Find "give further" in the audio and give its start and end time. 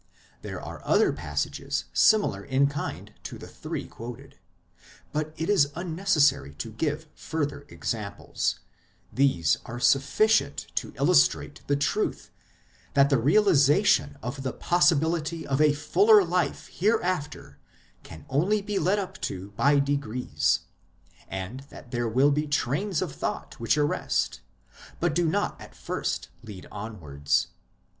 6.71-7.67